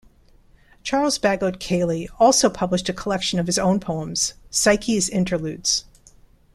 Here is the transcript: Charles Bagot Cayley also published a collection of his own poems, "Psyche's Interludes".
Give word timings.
Charles 0.81 1.19
Bagot 1.19 1.59
Cayley 1.59 2.09
also 2.17 2.49
published 2.49 2.89
a 2.89 2.93
collection 2.93 3.37
of 3.37 3.45
his 3.45 3.59
own 3.59 3.79
poems, 3.79 4.33
"Psyche's 4.49 5.07
Interludes". 5.07 5.85